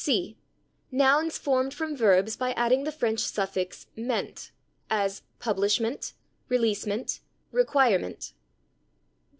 c. 0.03 0.35
Nouns 0.89 1.37
formed 1.37 1.75
from 1.75 1.95
verbs 1.95 2.35
by 2.35 2.53
adding 2.53 2.85
the 2.85 2.91
French 2.91 3.19
suffix 3.19 3.85
/ 3.91 3.95
ment/, 3.95 4.49
as 4.89 5.21
/publishment/, 5.39 6.13
/releasement/, 6.49 7.19
/requirement 7.53 8.33